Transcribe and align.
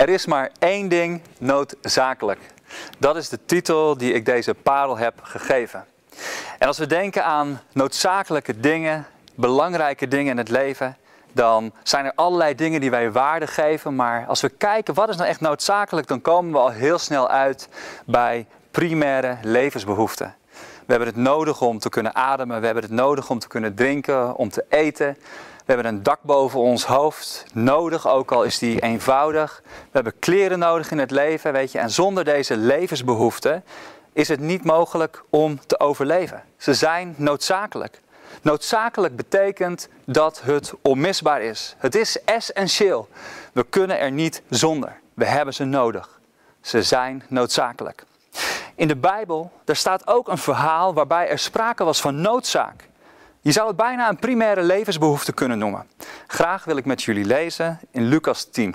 Er 0.00 0.08
is 0.08 0.26
maar 0.26 0.50
één 0.58 0.88
ding 0.88 1.22
noodzakelijk. 1.38 2.40
Dat 2.98 3.16
is 3.16 3.28
de 3.28 3.38
titel 3.46 3.96
die 3.96 4.12
ik 4.12 4.24
deze 4.24 4.54
parel 4.54 4.98
heb 4.98 5.14
gegeven. 5.22 5.84
En 6.58 6.66
als 6.66 6.78
we 6.78 6.86
denken 6.86 7.24
aan 7.24 7.60
noodzakelijke 7.72 8.60
dingen, 8.60 9.06
belangrijke 9.34 10.08
dingen 10.08 10.30
in 10.30 10.38
het 10.38 10.48
leven, 10.48 10.96
dan 11.32 11.72
zijn 11.82 12.04
er 12.04 12.12
allerlei 12.14 12.54
dingen 12.54 12.80
die 12.80 12.90
wij 12.90 13.12
waarde 13.12 13.46
geven. 13.46 13.94
Maar 13.94 14.26
als 14.26 14.40
we 14.40 14.48
kijken 14.48 14.94
wat 14.94 15.08
is 15.08 15.16
nou 15.16 15.28
echt 15.28 15.40
noodzakelijk, 15.40 16.06
dan 16.06 16.20
komen 16.20 16.52
we 16.52 16.58
al 16.58 16.70
heel 16.70 16.98
snel 16.98 17.28
uit 17.28 17.68
bij 18.06 18.46
primaire 18.70 19.36
levensbehoeften. 19.42 20.34
We 20.86 20.96
hebben 20.96 21.08
het 21.08 21.16
nodig 21.16 21.60
om 21.60 21.78
te 21.78 21.88
kunnen 21.88 22.14
ademen, 22.14 22.60
we 22.60 22.64
hebben 22.64 22.84
het 22.84 22.92
nodig 22.92 23.30
om 23.30 23.38
te 23.38 23.48
kunnen 23.48 23.74
drinken, 23.74 24.36
om 24.36 24.50
te 24.50 24.64
eten. 24.68 25.16
We 25.70 25.76
hebben 25.76 25.94
een 25.94 26.02
dak 26.02 26.22
boven 26.22 26.60
ons 26.60 26.84
hoofd 26.84 27.44
nodig, 27.52 28.08
ook 28.08 28.32
al 28.32 28.42
is 28.42 28.58
die 28.58 28.80
eenvoudig. 28.80 29.62
We 29.64 29.90
hebben 29.92 30.18
kleren 30.18 30.58
nodig 30.58 30.90
in 30.90 30.98
het 30.98 31.10
leven, 31.10 31.52
weet 31.52 31.72
je. 31.72 31.78
En 31.78 31.90
zonder 31.90 32.24
deze 32.24 32.56
levensbehoeften 32.56 33.64
is 34.12 34.28
het 34.28 34.40
niet 34.40 34.64
mogelijk 34.64 35.24
om 35.28 35.66
te 35.66 35.80
overleven. 35.80 36.42
Ze 36.56 36.74
zijn 36.74 37.14
noodzakelijk. 37.16 38.00
Noodzakelijk 38.42 39.16
betekent 39.16 39.88
dat 40.04 40.40
het 40.44 40.72
onmisbaar 40.82 41.42
is. 41.42 41.74
Het 41.78 41.94
is 41.94 42.24
essentieel. 42.24 43.08
We 43.52 43.62
kunnen 43.62 43.98
er 43.98 44.10
niet 44.10 44.42
zonder. 44.48 45.00
We 45.14 45.24
hebben 45.24 45.54
ze 45.54 45.64
nodig. 45.64 46.20
Ze 46.60 46.82
zijn 46.82 47.24
noodzakelijk. 47.28 48.04
In 48.74 48.88
de 48.88 48.96
Bijbel, 48.96 49.52
daar 49.64 49.76
staat 49.76 50.06
ook 50.06 50.28
een 50.28 50.38
verhaal 50.38 50.94
waarbij 50.94 51.28
er 51.28 51.38
sprake 51.38 51.84
was 51.84 52.00
van 52.00 52.20
noodzaak. 52.20 52.88
Je 53.42 53.52
zou 53.52 53.66
het 53.68 53.76
bijna 53.76 54.08
een 54.08 54.18
primaire 54.18 54.62
levensbehoefte 54.62 55.32
kunnen 55.32 55.58
noemen. 55.58 55.86
Graag 56.26 56.64
wil 56.64 56.76
ik 56.76 56.84
met 56.84 57.02
jullie 57.02 57.24
lezen 57.24 57.80
in 57.90 58.04
Lucas 58.04 58.44
10. 58.44 58.74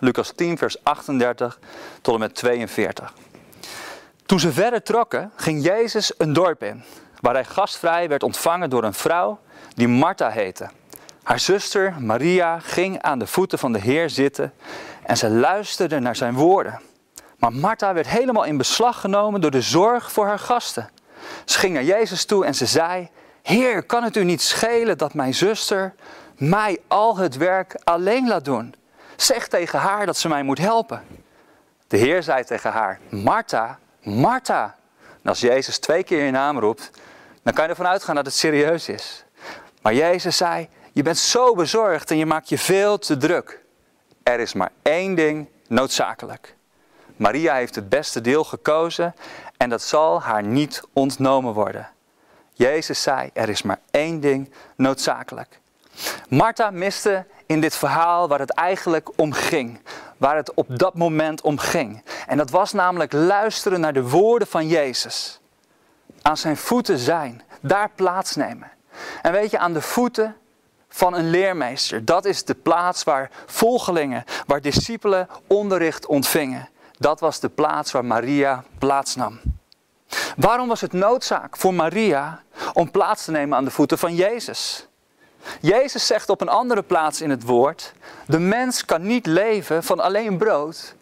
Lucas 0.00 0.32
10, 0.32 0.58
vers 0.58 0.84
38 0.84 1.58
tot 2.00 2.14
en 2.14 2.20
met 2.20 2.34
42. 2.34 3.14
Toen 4.26 4.40
ze 4.40 4.52
verder 4.52 4.82
trokken, 4.82 5.32
ging 5.36 5.64
Jezus 5.64 6.14
een 6.18 6.32
dorp 6.32 6.62
in, 6.62 6.84
waar 7.20 7.34
hij 7.34 7.44
gastvrij 7.44 8.08
werd 8.08 8.22
ontvangen 8.22 8.70
door 8.70 8.84
een 8.84 8.94
vrouw 8.94 9.40
die 9.74 9.88
Martha 9.88 10.30
heette. 10.30 10.70
Haar 11.22 11.40
zuster 11.40 11.94
Maria 11.98 12.58
ging 12.58 13.02
aan 13.02 13.18
de 13.18 13.26
voeten 13.26 13.58
van 13.58 13.72
de 13.72 13.80
Heer 13.80 14.10
zitten 14.10 14.52
en 15.02 15.16
ze 15.16 15.30
luisterde 15.30 15.98
naar 15.98 16.16
zijn 16.16 16.34
woorden. 16.34 16.80
Maar 17.38 17.52
Martha 17.52 17.94
werd 17.94 18.08
helemaal 18.08 18.44
in 18.44 18.56
beslag 18.56 19.00
genomen 19.00 19.40
door 19.40 19.50
de 19.50 19.60
zorg 19.60 20.12
voor 20.12 20.26
haar 20.26 20.38
gasten. 20.38 20.90
Ze 21.44 21.58
ging 21.58 21.74
naar 21.74 21.84
Jezus 21.84 22.24
toe 22.24 22.44
en 22.44 22.54
ze 22.54 22.66
zei: 22.66 23.10
Heer, 23.42 23.82
kan 23.82 24.02
het 24.02 24.16
u 24.16 24.24
niet 24.24 24.42
schelen 24.42 24.98
dat 24.98 25.14
mijn 25.14 25.34
zuster 25.34 25.94
mij 26.36 26.78
al 26.88 27.16
het 27.16 27.36
werk 27.36 27.80
alleen 27.84 28.28
laat 28.28 28.44
doen? 28.44 28.74
Zeg 29.16 29.48
tegen 29.48 29.78
haar 29.78 30.06
dat 30.06 30.16
ze 30.16 30.28
mij 30.28 30.42
moet 30.42 30.58
helpen. 30.58 31.02
De 31.86 31.96
Heer 31.96 32.22
zei 32.22 32.44
tegen 32.44 32.70
haar: 32.72 33.00
Martha, 33.08 33.78
Martha. 34.02 34.76
En 35.22 35.28
als 35.28 35.40
Jezus 35.40 35.78
twee 35.78 36.02
keer 36.02 36.24
je 36.24 36.30
naam 36.30 36.58
roept, 36.58 36.90
dan 37.42 37.52
kan 37.52 37.64
je 37.64 37.70
ervan 37.70 37.86
uitgaan 37.86 38.14
dat 38.14 38.26
het 38.26 38.34
serieus 38.34 38.88
is. 38.88 39.24
Maar 39.82 39.94
Jezus 39.94 40.36
zei: 40.36 40.68
Je 40.92 41.02
bent 41.02 41.18
zo 41.18 41.54
bezorgd 41.54 42.10
en 42.10 42.16
je 42.16 42.26
maakt 42.26 42.48
je 42.48 42.58
veel 42.58 42.98
te 42.98 43.16
druk. 43.16 43.60
Er 44.22 44.40
is 44.40 44.52
maar 44.52 44.70
één 44.82 45.14
ding 45.14 45.48
noodzakelijk. 45.68 46.56
Maria 47.16 47.54
heeft 47.54 47.74
het 47.74 47.88
beste 47.88 48.20
deel 48.20 48.44
gekozen 48.44 49.14
en 49.56 49.68
dat 49.68 49.82
zal 49.82 50.22
haar 50.22 50.42
niet 50.42 50.82
ontnomen 50.92 51.52
worden. 51.52 51.88
Jezus 52.52 53.02
zei, 53.02 53.30
er 53.32 53.48
is 53.48 53.62
maar 53.62 53.80
één 53.90 54.20
ding 54.20 54.52
noodzakelijk. 54.76 55.60
Martha 56.28 56.70
miste 56.70 57.26
in 57.46 57.60
dit 57.60 57.74
verhaal 57.74 58.28
waar 58.28 58.38
het 58.38 58.50
eigenlijk 58.50 59.10
om 59.16 59.32
ging. 59.32 59.80
Waar 60.16 60.36
het 60.36 60.54
op 60.54 60.78
dat 60.78 60.94
moment 60.94 61.40
om 61.40 61.58
ging. 61.58 62.04
En 62.26 62.36
dat 62.36 62.50
was 62.50 62.72
namelijk 62.72 63.12
luisteren 63.12 63.80
naar 63.80 63.92
de 63.92 64.08
woorden 64.08 64.48
van 64.48 64.66
Jezus. 64.66 65.40
Aan 66.22 66.36
zijn 66.36 66.56
voeten 66.56 66.98
zijn. 66.98 67.42
Daar 67.60 67.90
plaatsnemen. 67.94 68.70
En 69.22 69.32
weet 69.32 69.50
je, 69.50 69.58
aan 69.58 69.72
de 69.72 69.80
voeten 69.80 70.36
van 70.88 71.14
een 71.14 71.30
leermeester. 71.30 72.04
Dat 72.04 72.24
is 72.24 72.44
de 72.44 72.54
plaats 72.54 73.04
waar 73.04 73.30
volgelingen, 73.46 74.24
waar 74.46 74.60
discipelen 74.60 75.28
onderricht 75.46 76.06
ontvingen. 76.06 76.68
Dat 76.98 77.20
was 77.20 77.40
de 77.40 77.48
plaats 77.48 77.92
waar 77.92 78.04
Maria 78.04 78.64
plaatsnam. 78.78 79.40
Waarom 80.36 80.68
was 80.68 80.80
het 80.80 80.92
noodzaak 80.92 81.56
voor 81.56 81.74
Maria 81.74 82.42
om 82.72 82.90
plaats 82.90 83.24
te 83.24 83.30
nemen 83.30 83.56
aan 83.56 83.64
de 83.64 83.70
voeten 83.70 83.98
van 83.98 84.14
Jezus? 84.14 84.86
Jezus 85.60 86.06
zegt 86.06 86.28
op 86.28 86.40
een 86.40 86.48
andere 86.48 86.82
plaats 86.82 87.20
in 87.20 87.30
het 87.30 87.42
woord: 87.42 87.92
De 88.26 88.38
mens 88.38 88.84
kan 88.84 89.06
niet 89.06 89.26
leven 89.26 89.82
van 89.82 90.00
alleen 90.00 90.38
brood, 90.38 90.94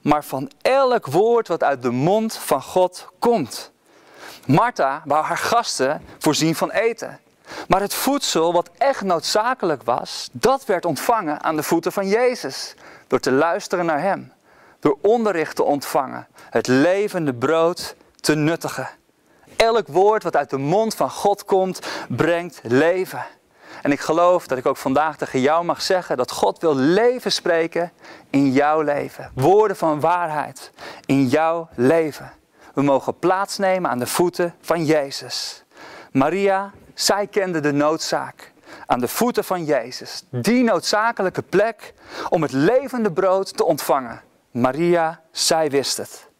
maar 0.00 0.24
van 0.24 0.50
elk 0.62 1.06
woord 1.06 1.48
wat 1.48 1.62
uit 1.62 1.82
de 1.82 1.90
mond 1.90 2.36
van 2.36 2.62
God 2.62 3.08
komt. 3.18 3.72
Martha 4.46 5.02
wou 5.04 5.24
haar 5.24 5.38
gasten 5.38 6.02
voorzien 6.18 6.54
van 6.54 6.70
eten. 6.70 7.20
Maar 7.68 7.80
het 7.80 7.94
voedsel 7.94 8.52
wat 8.52 8.70
echt 8.78 9.02
noodzakelijk 9.02 9.82
was, 9.82 10.28
dat 10.32 10.64
werd 10.64 10.84
ontvangen 10.84 11.42
aan 11.42 11.56
de 11.56 11.62
voeten 11.62 11.92
van 11.92 12.08
Jezus. 12.08 12.74
Door 13.06 13.20
te 13.20 13.32
luisteren 13.32 13.86
naar 13.86 14.00
Hem. 14.00 14.32
Door 14.80 14.98
onderricht 15.00 15.56
te 15.56 15.62
ontvangen. 15.62 16.26
Het 16.50 16.66
levende 16.66 17.34
brood 17.34 17.94
te 18.22 18.34
nuttigen. 18.34 18.88
Elk 19.56 19.86
woord 19.86 20.22
wat 20.22 20.36
uit 20.36 20.50
de 20.50 20.58
mond 20.58 20.94
van 20.94 21.10
God 21.10 21.44
komt, 21.44 21.80
brengt 22.08 22.60
leven. 22.62 23.24
En 23.82 23.92
ik 23.92 24.00
geloof 24.00 24.46
dat 24.46 24.58
ik 24.58 24.66
ook 24.66 24.76
vandaag 24.76 25.16
tegen 25.16 25.40
jou 25.40 25.64
mag 25.64 25.82
zeggen 25.82 26.16
dat 26.16 26.30
God 26.30 26.58
wil 26.58 26.74
leven 26.74 27.32
spreken 27.32 27.92
in 28.30 28.52
jouw 28.52 28.80
leven. 28.80 29.30
Woorden 29.34 29.76
van 29.76 30.00
waarheid 30.00 30.70
in 31.06 31.26
jouw 31.26 31.68
leven. 31.74 32.32
We 32.74 32.82
mogen 32.82 33.18
plaatsnemen 33.18 33.90
aan 33.90 33.98
de 33.98 34.06
voeten 34.06 34.54
van 34.60 34.84
Jezus. 34.84 35.64
Maria, 36.12 36.72
zij 36.94 37.26
kende 37.26 37.60
de 37.60 37.72
noodzaak 37.72 38.52
aan 38.86 39.00
de 39.00 39.08
voeten 39.08 39.44
van 39.44 39.64
Jezus. 39.64 40.24
Die 40.30 40.64
noodzakelijke 40.64 41.42
plek 41.42 41.94
om 42.28 42.42
het 42.42 42.52
levende 42.52 43.12
brood 43.12 43.56
te 43.56 43.64
ontvangen. 43.64 44.22
Maria, 44.50 45.20
zij 45.30 45.70
wist 45.70 45.96
het. 45.96 46.30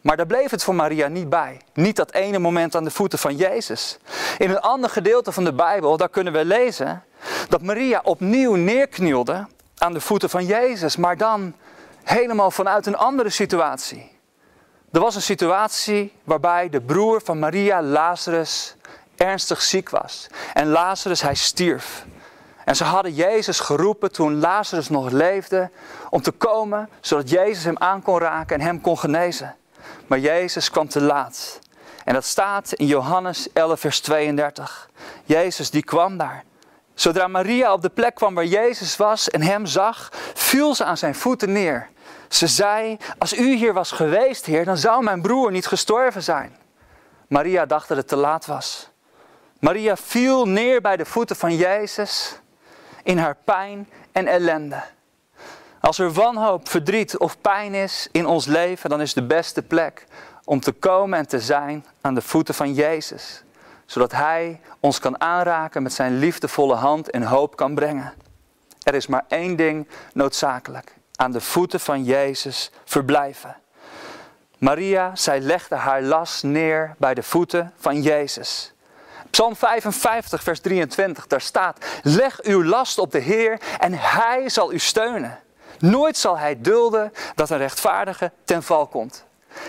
Maar 0.00 0.16
daar 0.16 0.26
bleef 0.26 0.50
het 0.50 0.64
voor 0.64 0.74
Maria 0.74 1.08
niet 1.08 1.28
bij. 1.28 1.60
Niet 1.74 1.96
dat 1.96 2.12
ene 2.12 2.38
moment 2.38 2.76
aan 2.76 2.84
de 2.84 2.90
voeten 2.90 3.18
van 3.18 3.36
Jezus. 3.36 3.98
In 4.38 4.50
een 4.50 4.60
ander 4.60 4.90
gedeelte 4.90 5.32
van 5.32 5.44
de 5.44 5.52
Bijbel, 5.52 5.96
daar 5.96 6.08
kunnen 6.08 6.32
we 6.32 6.44
lezen 6.44 7.04
dat 7.48 7.62
Maria 7.62 8.00
opnieuw 8.04 8.54
neerknielde 8.54 9.46
aan 9.78 9.92
de 9.92 10.00
voeten 10.00 10.30
van 10.30 10.46
Jezus, 10.46 10.96
maar 10.96 11.16
dan 11.16 11.54
helemaal 12.02 12.50
vanuit 12.50 12.86
een 12.86 12.96
andere 12.96 13.30
situatie. 13.30 14.18
Er 14.92 15.00
was 15.00 15.14
een 15.14 15.22
situatie 15.22 16.12
waarbij 16.24 16.68
de 16.68 16.80
broer 16.80 17.20
van 17.24 17.38
Maria, 17.38 17.82
Lazarus, 17.82 18.76
ernstig 19.16 19.62
ziek 19.62 19.90
was. 19.90 20.26
En 20.54 20.68
Lazarus, 20.68 21.22
hij 21.22 21.34
stierf. 21.34 22.06
En 22.64 22.76
ze 22.76 22.84
hadden 22.84 23.14
Jezus 23.14 23.60
geroepen 23.60 24.12
toen 24.12 24.40
Lazarus 24.40 24.88
nog 24.88 25.10
leefde 25.10 25.70
om 26.10 26.22
te 26.22 26.30
komen, 26.30 26.88
zodat 27.00 27.30
Jezus 27.30 27.64
hem 27.64 27.78
aan 27.78 28.02
kon 28.02 28.18
raken 28.18 28.58
en 28.58 28.66
hem 28.66 28.80
kon 28.80 28.98
genezen. 28.98 29.54
Maar 30.06 30.18
Jezus 30.18 30.70
kwam 30.70 30.88
te 30.88 31.00
laat. 31.00 31.58
En 32.04 32.14
dat 32.14 32.24
staat 32.24 32.72
in 32.72 32.86
Johannes 32.86 33.52
11, 33.52 33.80
vers 33.80 34.00
32. 34.00 34.88
Jezus 35.24 35.70
die 35.70 35.84
kwam 35.84 36.16
daar. 36.16 36.44
Zodra 36.94 37.28
Maria 37.28 37.72
op 37.72 37.82
de 37.82 37.88
plek 37.88 38.14
kwam 38.14 38.34
waar 38.34 38.44
Jezus 38.44 38.96
was 38.96 39.30
en 39.30 39.42
hem 39.42 39.66
zag, 39.66 40.08
viel 40.34 40.74
ze 40.74 40.84
aan 40.84 40.96
zijn 40.96 41.14
voeten 41.14 41.52
neer. 41.52 41.88
Ze 42.28 42.46
zei, 42.46 42.96
als 43.18 43.38
u 43.38 43.54
hier 43.54 43.72
was 43.72 43.90
geweest, 43.90 44.46
Heer, 44.46 44.64
dan 44.64 44.76
zou 44.76 45.02
mijn 45.02 45.22
broer 45.22 45.50
niet 45.50 45.66
gestorven 45.66 46.22
zijn. 46.22 46.56
Maria 47.28 47.66
dacht 47.66 47.88
dat 47.88 47.96
het 47.96 48.08
te 48.08 48.16
laat 48.16 48.46
was. 48.46 48.90
Maria 49.60 49.96
viel 49.96 50.46
neer 50.46 50.80
bij 50.80 50.96
de 50.96 51.04
voeten 51.04 51.36
van 51.36 51.56
Jezus 51.56 52.40
in 53.02 53.18
haar 53.18 53.36
pijn 53.44 53.88
en 54.12 54.26
ellende. 54.26 54.82
Als 55.80 55.98
er 55.98 56.12
wanhoop, 56.12 56.68
verdriet 56.68 57.18
of 57.18 57.40
pijn 57.40 57.74
is 57.74 58.08
in 58.12 58.26
ons 58.26 58.46
leven, 58.46 58.90
dan 58.90 59.00
is 59.00 59.14
de 59.14 59.22
beste 59.22 59.62
plek 59.62 60.06
om 60.44 60.60
te 60.60 60.72
komen 60.72 61.18
en 61.18 61.26
te 61.26 61.40
zijn 61.40 61.86
aan 62.00 62.14
de 62.14 62.22
voeten 62.22 62.54
van 62.54 62.74
Jezus. 62.74 63.42
Zodat 63.86 64.12
Hij 64.12 64.60
ons 64.80 64.98
kan 64.98 65.20
aanraken 65.20 65.82
met 65.82 65.92
zijn 65.92 66.18
liefdevolle 66.18 66.74
hand 66.74 67.10
en 67.10 67.22
hoop 67.22 67.56
kan 67.56 67.74
brengen. 67.74 68.12
Er 68.82 68.94
is 68.94 69.06
maar 69.06 69.24
één 69.28 69.56
ding 69.56 69.88
noodzakelijk. 70.12 70.94
Aan 71.16 71.32
de 71.32 71.40
voeten 71.40 71.80
van 71.80 72.04
Jezus 72.04 72.70
verblijven. 72.84 73.56
Maria, 74.58 75.16
zij 75.16 75.40
legde 75.40 75.74
haar 75.74 76.02
las 76.02 76.42
neer 76.42 76.94
bij 76.98 77.14
de 77.14 77.22
voeten 77.22 77.72
van 77.76 78.02
Jezus. 78.02 78.72
Psalm 79.30 79.56
55, 79.56 80.42
vers 80.42 80.60
23, 80.60 81.26
daar 81.26 81.40
staat: 81.40 81.86
Leg 82.02 82.42
uw 82.42 82.64
last 82.64 82.98
op 82.98 83.12
de 83.12 83.18
Heer 83.18 83.60
en 83.78 83.92
Hij 83.92 84.48
zal 84.48 84.72
u 84.72 84.78
steunen. 84.78 85.38
Nooit 85.80 86.16
zal 86.16 86.38
Hij 86.38 86.60
dulden 86.60 87.12
dat 87.34 87.50
een 87.50 87.58
rechtvaardige 87.58 88.32
ten 88.44 88.62
val 88.62 88.86
komt. 88.86 89.24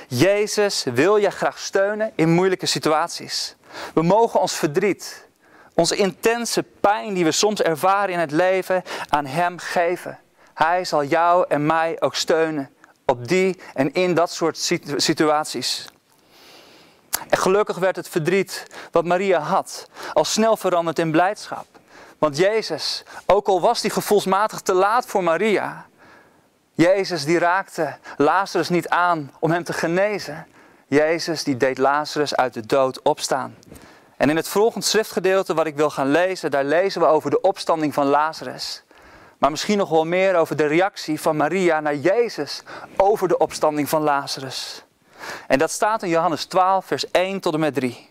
Jezus 0.08 0.84
wil 0.84 1.18
je 1.18 1.30
graag 1.30 1.60
steunen 1.60 2.12
in 2.16 2.30
moeilijke 2.30 2.66
situaties. 2.66 3.56
We 3.94 4.02
mogen 4.02 4.40
ons 4.40 4.54
verdriet, 4.54 5.28
onze 5.74 5.96
intense 5.96 6.64
pijn 6.64 7.14
die 7.14 7.24
we 7.24 7.32
soms 7.32 7.62
ervaren 7.62 8.14
in 8.14 8.20
het 8.20 8.32
leven, 8.32 8.84
aan 9.10 9.26
Hem 9.26 9.58
geven. 9.58 10.20
Hij 10.54 10.86
zal 10.86 11.04
jou 11.04 11.46
en 11.48 11.66
mij 11.66 12.02
ook 12.02 12.16
steunen 12.16 12.70
op 13.06 13.28
die 13.28 13.62
en 13.74 13.94
in 13.94 14.14
dat 14.14 14.32
soort 14.32 14.58
situaties. 14.96 15.88
En 17.30 17.38
gelukkig 17.38 17.78
werd 17.78 17.96
het 17.96 18.10
verdriet 18.10 18.66
wat 18.92 19.06
Maria 19.06 19.40
had 19.40 19.88
al 20.14 20.26
snel 20.26 20.58
veranderd 20.58 21.00
in 21.00 21.12
blijdschap. 21.12 21.66
Want 22.20 22.38
Jezus, 22.38 23.04
ook 23.26 23.48
al 23.48 23.62
was 23.62 23.82
hij 23.82 23.90
gevoelsmatig 23.90 24.60
te 24.60 24.74
laat 24.74 25.06
voor 25.06 25.24
Maria, 25.24 25.86
Jezus 26.74 27.26
die 27.26 27.40
raakte 27.40 27.98
Lazarus 28.18 28.70
niet 28.70 28.90
aan 28.90 29.32
om 29.40 29.52
hem 29.52 29.64
te 29.64 29.74
genezen. 29.74 30.48
Jezus 30.88 31.44
die 31.44 31.58
deed 31.58 31.78
Lazarus 31.78 32.36
uit 32.36 32.54
de 32.54 32.66
dood 32.66 33.02
opstaan. 33.02 33.56
En 34.18 34.30
in 34.30 34.36
het 34.36 34.48
volgende 34.48 34.86
schriftgedeelte 34.86 35.54
wat 35.54 35.66
ik 35.66 35.76
wil 35.76 35.90
gaan 35.90 36.12
lezen, 36.12 36.52
daar 36.52 36.64
lezen 36.64 37.02
we 37.02 37.08
over 37.08 37.30
de 37.30 37.42
opstanding 37.42 37.94
van 37.94 38.06
Lazarus. 38.06 38.84
Maar 39.38 39.52
misschien 39.52 39.78
nog 39.78 39.90
wel 39.90 40.06
meer 40.06 40.36
over 40.36 40.56
de 40.56 40.66
reactie 40.66 41.22
van 41.22 41.38
Maria 41.38 41.80
naar 41.80 41.96
Jezus 41.96 42.64
over 42.98 43.28
de 43.28 43.38
opstanding 43.38 43.90
van 43.90 44.02
Lazarus. 44.02 44.84
En 45.48 45.58
dat 45.58 45.72
staat 45.72 46.04
in 46.04 46.10
Johannes 46.10 46.46
12, 46.46 46.86
vers 46.86 47.12
1 47.12 47.40
tot 47.40 47.54
en 47.54 47.60
met 47.60 47.74
3. 47.74 48.10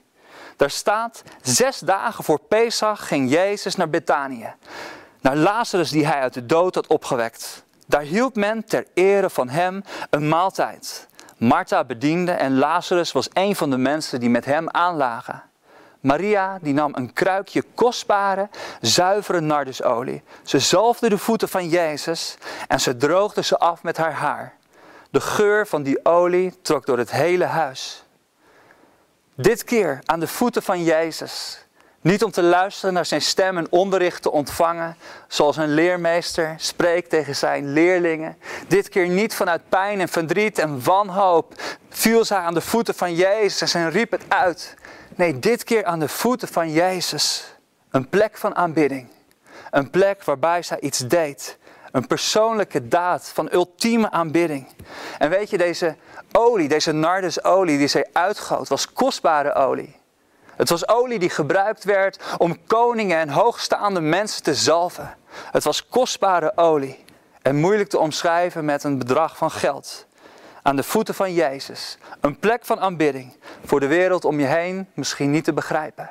Daar 0.56 0.70
staat, 0.70 1.22
zes 1.42 1.78
dagen 1.78 2.24
voor 2.24 2.40
Pesach 2.40 3.08
ging 3.08 3.30
Jezus 3.30 3.76
naar 3.76 3.90
Betanië. 3.90 4.54
Naar 5.20 5.36
Lazarus 5.36 5.90
die 5.90 6.06
hij 6.06 6.20
uit 6.20 6.34
de 6.34 6.46
dood 6.46 6.74
had 6.74 6.86
opgewekt. 6.86 7.64
Daar 7.90 8.02
hield 8.02 8.34
men 8.34 8.64
ter 8.64 8.86
ere 8.94 9.30
van 9.30 9.48
hem 9.48 9.82
een 10.10 10.28
maaltijd. 10.28 11.08
Martha 11.36 11.84
bediende 11.84 12.32
en 12.32 12.58
Lazarus 12.58 13.12
was 13.12 13.28
een 13.32 13.56
van 13.56 13.70
de 13.70 13.76
mensen 13.76 14.20
die 14.20 14.30
met 14.30 14.44
hem 14.44 14.68
aanlagen. 14.68 15.42
Maria 16.00 16.58
die 16.62 16.74
nam 16.74 16.92
een 16.94 17.12
kruikje 17.12 17.64
kostbare, 17.74 18.48
zuivere 18.80 19.40
nardusolie. 19.40 20.22
Ze 20.42 20.58
zalfde 20.58 21.08
de 21.08 21.18
voeten 21.18 21.48
van 21.48 21.68
Jezus 21.68 22.36
en 22.68 22.80
ze 22.80 22.96
droogde 22.96 23.42
ze 23.42 23.58
af 23.58 23.82
met 23.82 23.96
haar 23.96 24.12
haar. 24.14 24.56
De 25.10 25.20
geur 25.20 25.66
van 25.66 25.82
die 25.82 26.04
olie 26.04 26.60
trok 26.62 26.86
door 26.86 26.98
het 26.98 27.10
hele 27.10 27.44
huis. 27.44 28.04
Dit 29.34 29.64
keer 29.64 29.98
aan 30.04 30.20
de 30.20 30.28
voeten 30.28 30.62
van 30.62 30.82
Jezus. 30.82 31.64
Niet 32.02 32.24
om 32.24 32.30
te 32.30 32.42
luisteren 32.42 32.94
naar 32.94 33.06
zijn 33.06 33.22
stem 33.22 33.58
en 33.58 33.66
onderricht 33.70 34.22
te 34.22 34.30
ontvangen, 34.30 34.96
zoals 35.28 35.56
een 35.56 35.74
leermeester 35.74 36.54
spreekt 36.56 37.10
tegen 37.10 37.36
zijn 37.36 37.72
leerlingen. 37.72 38.38
Dit 38.68 38.88
keer 38.88 39.08
niet 39.08 39.34
vanuit 39.34 39.68
pijn 39.68 40.00
en 40.00 40.08
verdriet 40.08 40.58
en 40.58 40.84
wanhoop 40.84 41.54
viel 41.88 42.24
zij 42.24 42.38
aan 42.38 42.54
de 42.54 42.60
voeten 42.60 42.94
van 42.94 43.14
Jezus 43.14 43.74
en 43.74 43.90
riep 43.90 44.10
het 44.10 44.22
uit. 44.28 44.74
Nee, 45.14 45.38
dit 45.38 45.64
keer 45.64 45.84
aan 45.84 45.98
de 45.98 46.08
voeten 46.08 46.48
van 46.48 46.72
Jezus. 46.72 47.54
Een 47.90 48.08
plek 48.08 48.36
van 48.36 48.56
aanbidding. 48.56 49.08
Een 49.70 49.90
plek 49.90 50.24
waarbij 50.24 50.62
zij 50.62 50.80
iets 50.80 50.98
deed. 50.98 51.58
Een 51.92 52.06
persoonlijke 52.06 52.88
daad 52.88 53.30
van 53.34 53.48
ultieme 53.52 54.10
aanbidding. 54.10 54.66
En 55.18 55.30
weet 55.30 55.50
je, 55.50 55.58
deze 55.58 55.96
olie, 56.32 56.68
deze 56.68 56.92
nardusolie 56.92 57.78
die 57.78 57.88
zij 57.88 58.06
uitgoot, 58.12 58.68
was 58.68 58.92
kostbare 58.92 59.54
olie. 59.54 59.99
Het 60.60 60.68
was 60.68 60.88
olie 60.88 61.18
die 61.18 61.30
gebruikt 61.30 61.84
werd 61.84 62.22
om 62.38 62.64
koningen 62.66 63.18
en 63.18 63.28
hoogstaande 63.28 64.00
mensen 64.00 64.42
te 64.42 64.54
zalven. 64.54 65.16
Het 65.30 65.64
was 65.64 65.86
kostbare 65.86 66.56
olie 66.56 67.04
en 67.42 67.56
moeilijk 67.56 67.88
te 67.88 67.98
omschrijven 67.98 68.64
met 68.64 68.84
een 68.84 68.98
bedrag 68.98 69.36
van 69.36 69.50
geld. 69.50 70.06
Aan 70.62 70.76
de 70.76 70.82
voeten 70.82 71.14
van 71.14 71.34
Jezus. 71.34 71.98
Een 72.20 72.38
plek 72.38 72.64
van 72.64 72.80
aanbidding. 72.80 73.36
Voor 73.64 73.80
de 73.80 73.86
wereld 73.86 74.24
om 74.24 74.40
je 74.40 74.46
heen 74.46 74.88
misschien 74.94 75.30
niet 75.30 75.44
te 75.44 75.52
begrijpen. 75.52 76.10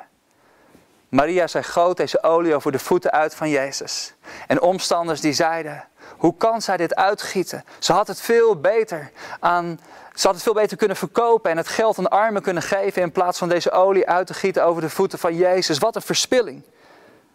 Maria, 1.08 1.46
zij 1.46 1.62
goot 1.62 1.96
deze 1.96 2.22
olie 2.22 2.54
over 2.54 2.72
de 2.72 2.78
voeten 2.78 3.10
uit 3.10 3.34
van 3.34 3.48
Jezus. 3.48 4.14
En 4.46 4.60
omstanders 4.60 5.20
die 5.20 5.32
zeiden, 5.32 5.84
hoe 6.20 6.34
kan 6.36 6.62
zij 6.62 6.76
dit 6.76 6.94
uitgieten? 6.94 7.64
Ze 7.78 7.92
had 7.92 8.06
het 8.06 8.20
veel 8.20 8.60
beter 8.60 9.10
aan, 9.40 9.80
ze 10.14 10.26
had 10.26 10.34
het 10.34 10.44
veel 10.44 10.54
beter 10.54 10.76
kunnen 10.76 10.96
verkopen 10.96 11.50
en 11.50 11.56
het 11.56 11.68
geld 11.68 11.98
aan 11.98 12.04
de 12.04 12.10
armen 12.10 12.42
kunnen 12.42 12.62
geven 12.62 13.02
in 13.02 13.12
plaats 13.12 13.38
van 13.38 13.48
deze 13.48 13.70
olie 13.70 14.08
uit 14.08 14.26
te 14.26 14.34
gieten 14.34 14.64
over 14.64 14.82
de 14.82 14.90
voeten 14.90 15.18
van 15.18 15.36
Jezus. 15.36 15.78
Wat 15.78 15.96
een 15.96 16.02
verspilling. 16.02 16.62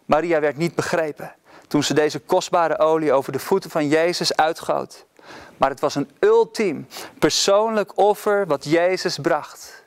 Maria 0.04 0.40
werd 0.40 0.56
niet 0.56 0.74
begrepen 0.74 1.34
toen 1.68 1.82
ze 1.82 1.94
deze 1.94 2.18
kostbare 2.18 2.78
olie 2.78 3.12
over 3.12 3.32
de 3.32 3.38
voeten 3.38 3.70
van 3.70 3.88
Jezus 3.88 4.36
uitgoot. 4.36 5.04
Maar 5.56 5.70
het 5.70 5.80
was 5.80 5.94
een 5.94 6.10
ultiem 6.20 6.86
persoonlijk 7.18 7.98
offer 7.98 8.46
wat 8.46 8.64
Jezus 8.64 9.18
bracht. 9.18 9.84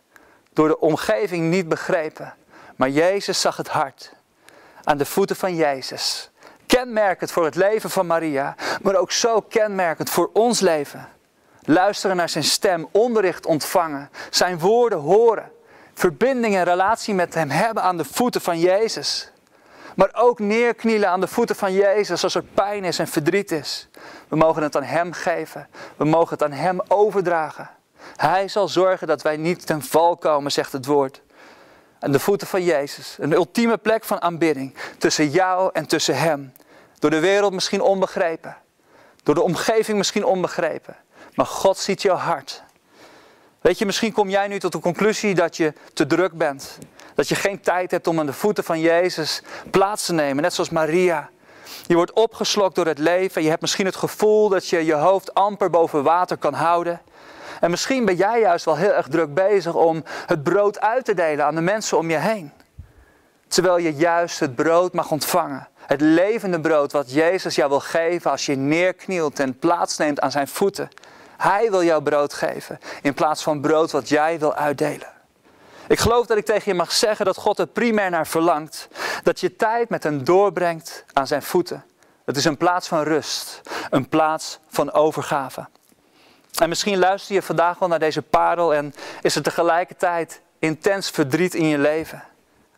Door 0.53 0.67
de 0.67 0.79
omgeving 0.79 1.49
niet 1.49 1.67
begrepen. 1.69 2.33
Maar 2.75 2.89
Jezus 2.89 3.41
zag 3.41 3.57
het 3.57 3.67
hart. 3.67 4.13
Aan 4.83 4.97
de 4.97 5.05
voeten 5.05 5.35
van 5.35 5.55
Jezus. 5.55 6.28
Kenmerkend 6.69 7.31
voor 7.31 7.45
het 7.45 7.55
leven 7.55 7.89
van 7.89 8.07
Maria. 8.07 8.55
Maar 8.81 8.95
ook 8.95 9.11
zo 9.11 9.41
kenmerkend 9.41 10.09
voor 10.09 10.29
ons 10.33 10.59
leven. 10.59 11.07
Luisteren 11.61 12.15
naar 12.15 12.29
zijn 12.29 12.43
stem, 12.43 12.87
onderricht 12.91 13.45
ontvangen. 13.45 14.09
Zijn 14.29 14.59
woorden 14.59 14.99
horen. 14.99 15.51
Verbinding 15.93 16.55
en 16.55 16.63
relatie 16.63 17.13
met 17.13 17.33
hem 17.33 17.49
hebben 17.49 17.83
aan 17.83 17.97
de 17.97 18.05
voeten 18.05 18.41
van 18.41 18.59
Jezus. 18.59 19.31
Maar 19.95 20.09
ook 20.13 20.39
neerknielen 20.39 21.09
aan 21.09 21.19
de 21.19 21.27
voeten 21.27 21.55
van 21.55 21.73
Jezus 21.73 22.23
als 22.23 22.35
er 22.35 22.43
pijn 22.43 22.83
is 22.83 22.99
en 22.99 23.07
verdriet 23.07 23.51
is. 23.51 23.87
We 24.27 24.35
mogen 24.35 24.63
het 24.63 24.75
aan 24.75 24.83
Hem 24.83 25.13
geven. 25.13 25.67
We 25.95 26.05
mogen 26.05 26.29
het 26.29 26.43
aan 26.43 26.51
Hem 26.51 26.81
overdragen. 26.87 27.69
Hij 28.15 28.47
zal 28.47 28.67
zorgen 28.67 29.07
dat 29.07 29.21
wij 29.21 29.37
niet 29.37 29.65
ten 29.65 29.81
val 29.81 30.17
komen, 30.17 30.51
zegt 30.51 30.71
het 30.71 30.85
woord. 30.85 31.21
Aan 31.99 32.11
de 32.11 32.19
voeten 32.19 32.47
van 32.47 32.63
Jezus. 32.63 33.15
Een 33.19 33.31
ultieme 33.31 33.77
plek 33.77 34.03
van 34.03 34.21
aanbidding. 34.21 34.75
Tussen 34.97 35.29
jou 35.29 35.69
en 35.73 35.87
tussen 35.87 36.17
Hem. 36.17 36.53
Door 36.99 37.09
de 37.09 37.19
wereld 37.19 37.53
misschien 37.53 37.81
onbegrepen. 37.81 38.57
Door 39.23 39.35
de 39.35 39.41
omgeving 39.41 39.97
misschien 39.97 40.25
onbegrepen. 40.25 40.95
Maar 41.35 41.45
God 41.45 41.77
ziet 41.77 42.01
jouw 42.01 42.15
hart. 42.15 42.63
Weet 43.61 43.77
je, 43.77 43.85
misschien 43.85 44.11
kom 44.11 44.29
jij 44.29 44.47
nu 44.47 44.59
tot 44.59 44.71
de 44.71 44.79
conclusie 44.79 45.35
dat 45.35 45.57
je 45.57 45.73
te 45.93 46.07
druk 46.07 46.33
bent. 46.33 46.77
Dat 47.15 47.27
je 47.27 47.35
geen 47.35 47.61
tijd 47.61 47.91
hebt 47.91 48.07
om 48.07 48.19
aan 48.19 48.25
de 48.25 48.33
voeten 48.33 48.63
van 48.63 48.79
Jezus 48.79 49.41
plaats 49.71 50.05
te 50.05 50.13
nemen. 50.13 50.43
Net 50.43 50.53
zoals 50.53 50.69
Maria. 50.69 51.29
Je 51.87 51.95
wordt 51.95 52.13
opgeslokt 52.13 52.75
door 52.75 52.85
het 52.85 52.99
leven. 52.99 53.43
Je 53.43 53.49
hebt 53.49 53.61
misschien 53.61 53.85
het 53.85 53.95
gevoel 53.95 54.49
dat 54.49 54.67
je 54.67 54.85
je 54.85 54.93
hoofd 54.93 55.33
amper 55.33 55.69
boven 55.69 56.03
water 56.03 56.37
kan 56.37 56.53
houden. 56.53 57.01
En 57.59 57.69
misschien 57.69 58.05
ben 58.05 58.15
jij 58.15 58.39
juist 58.39 58.65
wel 58.65 58.75
heel 58.75 58.93
erg 58.93 59.07
druk 59.07 59.33
bezig 59.33 59.73
om 59.73 60.03
het 60.25 60.43
brood 60.43 60.79
uit 60.79 61.05
te 61.05 61.13
delen 61.13 61.45
aan 61.45 61.55
de 61.55 61.61
mensen 61.61 61.97
om 61.97 62.09
je 62.09 62.17
heen. 62.17 62.51
Terwijl 63.47 63.77
je 63.77 63.93
juist 63.93 64.39
het 64.39 64.55
brood 64.55 64.93
mag 64.93 65.11
ontvangen. 65.11 65.67
Het 65.85 66.01
levende 66.01 66.59
brood 66.59 66.91
wat 66.91 67.11
Jezus 67.11 67.55
jou 67.55 67.69
wil 67.69 67.79
geven 67.79 68.31
als 68.31 68.45
je 68.45 68.55
neerknielt 68.55 69.39
en 69.39 69.59
plaatsneemt 69.59 70.19
aan 70.19 70.31
zijn 70.31 70.47
voeten. 70.47 70.89
Hij 71.37 71.71
wil 71.71 71.83
jou 71.83 72.03
brood 72.03 72.33
geven 72.33 72.79
in 73.01 73.13
plaats 73.13 73.43
van 73.43 73.61
brood 73.61 73.91
wat 73.91 74.09
jij 74.09 74.39
wil 74.39 74.53
uitdelen. 74.53 75.07
Ik 75.87 75.99
geloof 75.99 76.25
dat 76.25 76.37
ik 76.37 76.45
tegen 76.45 76.71
je 76.71 76.77
mag 76.77 76.91
zeggen 76.91 77.25
dat 77.25 77.37
God 77.37 77.59
er 77.59 77.67
primair 77.67 78.09
naar 78.09 78.27
verlangt. 78.27 78.87
Dat 79.23 79.39
je 79.39 79.55
tijd 79.55 79.89
met 79.89 80.03
hem 80.03 80.23
doorbrengt 80.23 81.05
aan 81.13 81.27
zijn 81.27 81.43
voeten. 81.43 81.85
Het 82.25 82.37
is 82.37 82.45
een 82.45 82.57
plaats 82.57 82.87
van 82.87 83.03
rust. 83.03 83.61
Een 83.89 84.09
plaats 84.09 84.59
van 84.67 84.91
overgave. 84.91 85.67
En 86.57 86.69
misschien 86.69 86.99
luister 86.99 87.35
je 87.35 87.41
vandaag 87.41 87.79
wel 87.79 87.89
naar 87.89 87.99
deze 87.99 88.21
parel 88.21 88.73
en 88.73 88.93
is 89.21 89.35
er 89.35 89.41
tegelijkertijd 89.41 90.41
intens 90.59 91.09
verdriet 91.09 91.53
in 91.53 91.65
je 91.65 91.77
leven. 91.77 92.23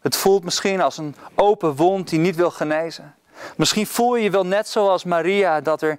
Het 0.01 0.15
voelt 0.15 0.43
misschien 0.43 0.81
als 0.81 0.97
een 0.97 1.15
open 1.35 1.75
wond 1.75 2.09
die 2.09 2.19
niet 2.19 2.35
wil 2.35 2.51
genezen. 2.51 3.15
Misschien 3.55 3.87
voel 3.87 4.15
je 4.15 4.23
je 4.23 4.29
wel 4.29 4.45
net 4.45 4.67
zoals 4.67 5.03
Maria 5.03 5.61
dat 5.61 5.81
er 5.81 5.97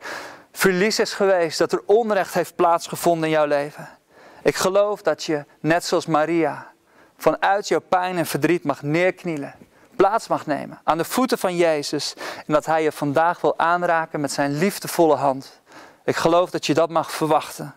verlies 0.53 0.99
is 0.99 1.13
geweest, 1.13 1.59
dat 1.59 1.73
er 1.73 1.83
onrecht 1.87 2.35
heeft 2.35 2.57
plaatsgevonden 2.57 3.25
in 3.25 3.35
jouw 3.35 3.47
leven. 3.47 3.89
Ik 4.43 4.57
geloof 4.57 5.03
dat 5.03 5.25
je, 5.25 5.45
net 5.61 5.85
zoals 5.85 6.07
Maria, 6.07 6.73
vanuit 7.17 7.69
jouw 7.69 7.81
pijn 7.89 8.19
en 8.19 8.27
verdriet 8.27 8.65
mag 8.65 8.83
neerknielen. 8.83 9.55
Plaats 9.97 10.29
mag 10.29 10.47
nemen 10.47 10.81
aan 10.85 10.99
de 10.99 11.05
voeten 11.05 11.39
van 11.39 11.57
Jezus. 11.57 12.15
En 12.47 12.53
dat 12.53 12.67
Hij 12.67 12.83
je 12.83 12.93
vandaag 12.93 13.41
wil 13.41 13.59
aanraken 13.59 14.21
met 14.21 14.33
zijn 14.33 14.59
liefdevolle 14.59 15.15
hand. 15.15 15.61
Ik 16.05 16.17
geloof 16.17 16.51
dat 16.51 16.67
je 16.67 16.75
dat 16.75 16.91
mag 16.91 17.11
verwachten. 17.11 17.75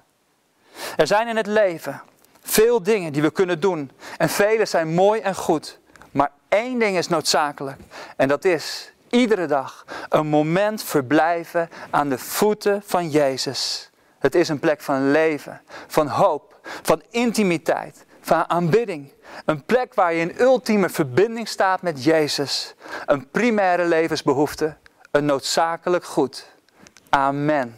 Er 0.96 1.08
zijn 1.08 1.27
in 1.27 1.38
het 1.38 1.48
leven 1.48 2.01
veel 2.41 2.84
dingen 2.84 3.13
die 3.13 3.22
we 3.22 3.32
kunnen 3.32 3.60
doen. 3.60 3.91
En 4.17 4.29
vele 4.29 4.65
zijn 4.65 4.94
mooi 4.94 5.22
en 5.22 5.36
goed. 5.36 5.79
Maar 6.12 6.32
één 6.48 6.79
ding 6.79 6.98
is 6.98 7.08
noodzakelijk. 7.08 7.79
En 8.15 8.27
dat 8.27 8.46
is 8.46 8.91
iedere 9.10 9.46
dag 9.46 9.86
een 10.10 10.27
moment 10.27 10.84
verblijven 10.84 11.70
aan 11.89 12.10
de 12.10 12.17
voeten 12.17 12.82
van 12.86 13.10
Jezus. 13.10 13.89
Het 14.20 14.36
is 14.36 14.50
een 14.50 14.60
plek 14.60 14.82
van 14.82 15.12
leven, 15.12 15.62
van 15.88 16.08
hoop, 16.08 16.60
van 16.82 17.01
intimiteit, 17.10 18.05
van 18.22 18.50
aanbidding. 18.50 19.13
Een 19.46 19.63
plek 19.63 19.94
waar 19.94 20.13
je 20.13 20.22
in 20.22 20.41
ultieme 20.41 20.89
verbinding 20.89 21.48
staat 21.48 21.82
met 21.82 22.03
Jezus. 22.03 22.75
Een 23.05 23.29
primaire 23.29 23.86
levensbehoefte, 23.86 24.77
een 25.12 25.25
noodzakelijk 25.25 26.05
goed. 26.05 26.53
Amen. 27.10 27.75